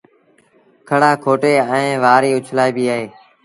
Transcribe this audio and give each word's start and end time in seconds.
کڙآ 0.89 1.11
ڪُٽي 1.23 1.53
ائيٚݩ 1.71 1.99
وآريٚ 2.03 2.35
اُڇلآئيٚبيٚ 2.37 2.89
اهي 2.93 3.05